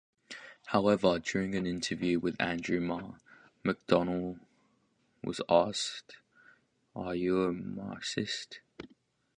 However, 0.65 1.19
during 1.19 1.53
an 1.53 1.67
interview 1.67 2.17
with 2.17 2.35
Andrew 2.41 2.79
Marr, 2.81 3.19
McDonnell 3.63 4.39
was 5.23 5.41
asked 5.47 6.17
are 6.95 7.13
you 7.13 7.43
a 7.43 7.53
Marxist? 7.53 8.61